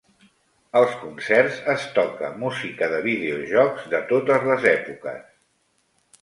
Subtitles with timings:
[0.79, 5.31] Als concerts es toca música de videojocs de totes les èpoques.